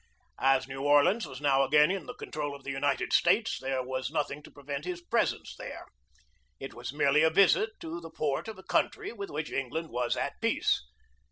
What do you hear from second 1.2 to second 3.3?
was now again in the control of the United